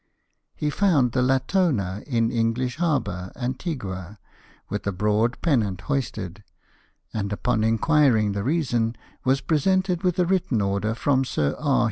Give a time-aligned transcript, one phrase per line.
[0.55, 4.17] He found the Latona in English Harbour, Antigua,
[4.67, 6.43] with a broad pennant hoisted;
[7.13, 11.79] and upon inquiring the reason, was presented with a written order from Sir E.